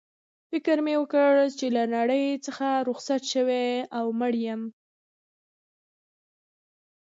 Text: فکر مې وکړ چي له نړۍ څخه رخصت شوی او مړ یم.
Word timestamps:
فکر 0.49 0.77
مې 0.85 0.95
وکړ 1.01 1.31
چي 1.57 1.67
له 1.75 1.83
نړۍ 1.95 2.25
څخه 2.45 2.67
رخصت 2.89 3.21
شوی 3.33 3.69
او 3.97 4.05
مړ 4.19 4.33
یم. 4.45 4.61